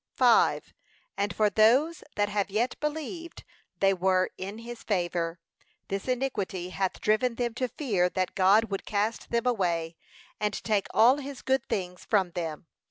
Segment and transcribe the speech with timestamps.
[1.15, 3.43] And for those that have yet believed
[3.79, 5.39] they were in his favour,
[5.89, 9.95] this iniquity hath driven them to fear that God would cast them away,
[10.39, 12.65] and take all his good things from them.